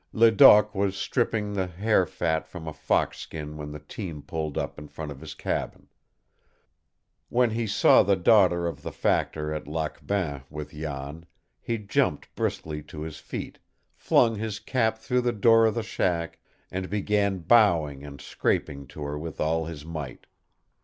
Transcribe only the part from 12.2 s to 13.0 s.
briskly